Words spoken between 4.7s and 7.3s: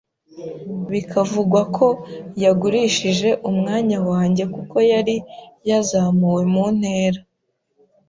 yari yazamuwe mu ntera